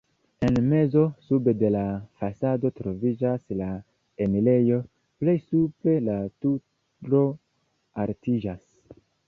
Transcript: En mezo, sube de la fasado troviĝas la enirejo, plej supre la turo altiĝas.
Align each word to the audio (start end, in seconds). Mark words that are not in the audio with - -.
En 0.45 0.53
mezo, 0.69 1.01
sube 1.27 1.51
de 1.63 1.69
la 1.75 1.83
fasado 2.21 2.71
troviĝas 2.79 3.45
la 3.61 3.69
enirejo, 4.27 4.81
plej 5.23 5.37
supre 5.53 5.97
la 6.09 6.19
turo 6.47 7.25
altiĝas. 8.07 8.69